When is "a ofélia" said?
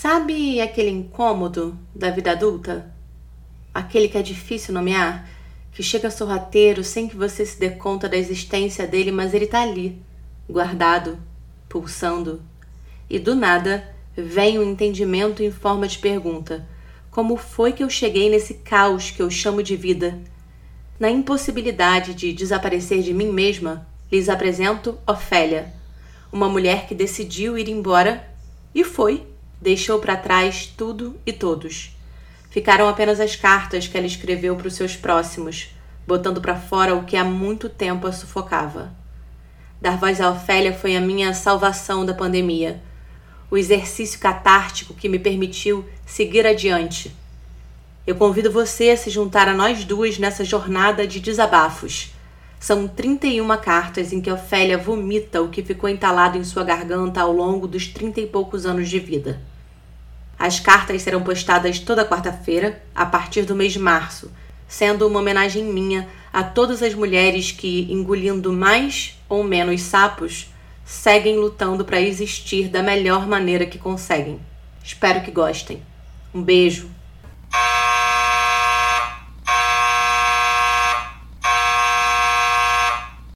40.20-40.72